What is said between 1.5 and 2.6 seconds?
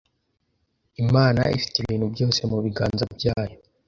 ifite ibintu byose mu